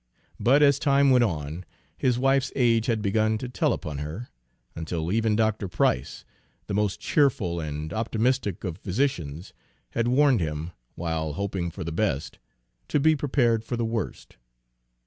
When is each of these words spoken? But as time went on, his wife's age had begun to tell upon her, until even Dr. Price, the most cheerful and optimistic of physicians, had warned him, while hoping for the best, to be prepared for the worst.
But 0.39 0.63
as 0.63 0.79
time 0.79 1.11
went 1.11 1.23
on, 1.23 1.63
his 1.95 2.17
wife's 2.17 2.51
age 2.55 2.87
had 2.87 3.03
begun 3.03 3.37
to 3.37 3.47
tell 3.47 3.71
upon 3.71 3.99
her, 3.99 4.29
until 4.75 5.11
even 5.11 5.35
Dr. 5.35 5.67
Price, 5.67 6.25
the 6.65 6.73
most 6.73 6.99
cheerful 6.99 7.59
and 7.59 7.93
optimistic 7.93 8.63
of 8.63 8.79
physicians, 8.79 9.53
had 9.91 10.07
warned 10.07 10.41
him, 10.41 10.71
while 10.95 11.33
hoping 11.33 11.69
for 11.69 11.83
the 11.83 11.91
best, 11.91 12.39
to 12.87 12.99
be 12.99 13.15
prepared 13.15 13.63
for 13.63 13.77
the 13.77 13.85
worst. 13.85 14.37